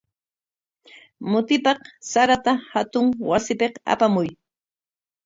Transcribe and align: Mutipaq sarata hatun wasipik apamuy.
Mutipaq 1.31 1.79
sarata 2.11 2.51
hatun 2.71 3.05
wasipik 3.29 3.73
apamuy. 3.93 4.29